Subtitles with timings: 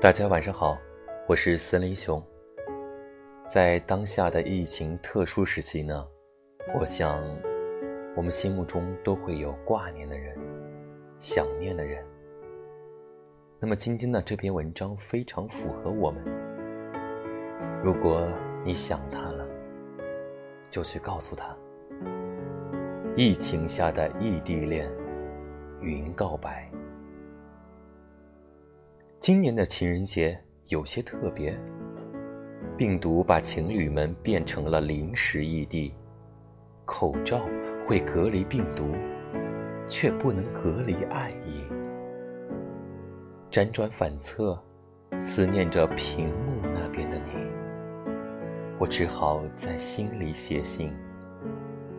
[0.00, 0.76] 大家晚上好，
[1.28, 2.20] 我是森林熊。
[3.46, 6.08] 在当下的疫情特殊时期呢，
[6.74, 7.22] 我想
[8.16, 10.36] 我们心目中都会有挂念的人，
[11.20, 12.04] 想念的人。
[13.60, 16.22] 那么今天呢，这篇文章非常符合我们。
[17.82, 18.28] 如果
[18.64, 19.46] 你想他了，
[20.68, 21.56] 就去告诉他，
[23.16, 24.90] 疫情下的异地恋，
[25.80, 26.68] 云告白。
[29.22, 30.36] 今年的情人节
[30.66, 31.56] 有些特别，
[32.76, 35.94] 病毒把情侣们变成了临时异地，
[36.84, 37.46] 口罩
[37.86, 38.82] 会隔离病毒，
[39.88, 41.62] 却不能隔离爱意。
[43.48, 44.60] 辗转反侧，
[45.16, 47.30] 思念着屏幕那边的你，
[48.76, 50.92] 我只好在心里写信，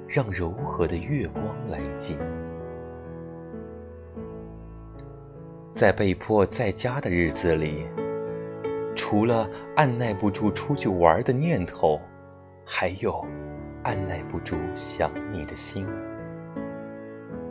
[0.09, 2.17] 让柔和的月光来寄。
[5.83, 7.85] 在被迫在家的日子里，
[8.95, 11.99] 除了按耐不住出去玩的念头，
[12.63, 13.27] 还有
[13.83, 15.85] 按耐不住想你的心。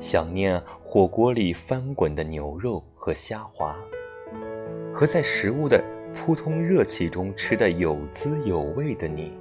[0.00, 3.76] 想念火锅里翻滚的牛肉和虾滑，
[4.94, 5.78] 和在食物的
[6.14, 9.38] 扑通热气中吃的有滋有味的你。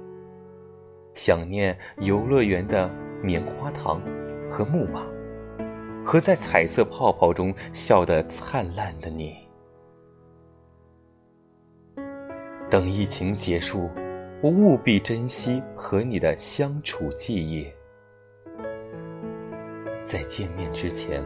[1.14, 2.90] 想念游乐园的
[3.22, 4.02] 棉花糖
[4.50, 5.06] 和木马。
[6.04, 9.36] 和在彩色泡泡中笑得灿烂的你，
[12.68, 13.88] 等疫情结束，
[14.42, 17.66] 我务必珍惜和你的相处记忆。
[20.02, 21.22] 在见面之前，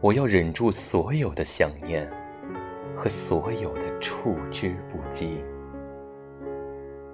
[0.00, 2.10] 我要忍住所有的想念
[2.96, 5.44] 和所有的触之不及，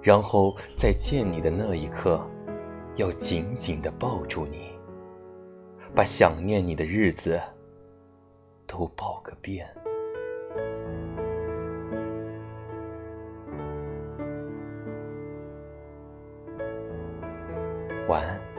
[0.00, 2.24] 然后在见你的那一刻，
[2.94, 4.70] 要紧紧的抱住你。
[5.94, 7.40] 把想念你的日子
[8.66, 9.68] 都报个遍。
[18.08, 18.49] 晚安。